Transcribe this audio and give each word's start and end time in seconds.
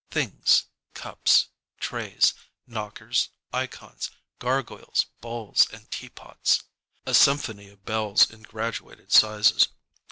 Things 0.09 0.65
cups, 0.95 1.49
trays, 1.79 2.33
knockers, 2.65 3.29
ikons, 3.53 4.09
gargoyles, 4.39 5.05
bowls, 5.21 5.69
and 5.71 5.91
teapots. 5.91 6.63
A 7.05 7.13
symphony 7.13 7.69
of 7.69 7.85
bells 7.85 8.27
in 8.31 8.41
graduated 8.41 9.11
sizes. 9.11 9.67